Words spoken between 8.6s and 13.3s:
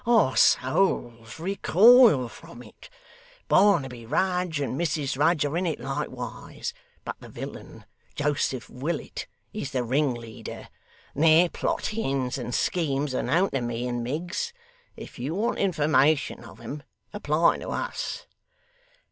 Willet, is the ringleader. Their plottings and schemes are